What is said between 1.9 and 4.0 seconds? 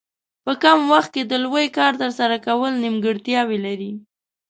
ترسره کول نیمګړتیاوې لري.